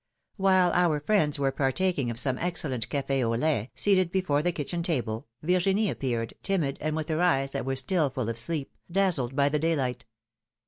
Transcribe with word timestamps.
While 0.37 0.71
our 0.71 0.99
friends 0.99 1.37
were 1.37 1.51
partaking 1.51 2.09
of 2.09 2.17
some 2.17 2.39
excellent 2.39 2.89
cafe 2.89 3.23
au 3.23 3.35
lait, 3.35 3.69
seated 3.75 4.11
before 4.11 4.41
the 4.41 4.51
kitchen 4.51 4.81
table, 4.81 5.27
Virginie 5.43 5.91
ap 5.91 5.99
peared, 5.99 6.33
timid, 6.41 6.79
and 6.81 6.95
with 6.95 7.07
her 7.09 7.21
eyes, 7.21 7.51
that 7.51 7.65
were 7.67 7.75
still 7.75 8.09
full 8.09 8.27
of 8.27 8.39
sleep, 8.39 8.75
dazzled 8.91 9.35
by 9.35 9.47
the 9.47 9.59
daylight. 9.59 10.05